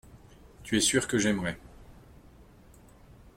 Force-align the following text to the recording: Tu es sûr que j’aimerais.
Tu 0.63 0.77
es 0.77 0.81
sûr 0.81 1.07
que 1.07 1.19
j’aimerais. 1.19 1.59